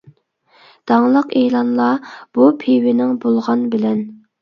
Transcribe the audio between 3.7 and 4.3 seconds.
بىلەن.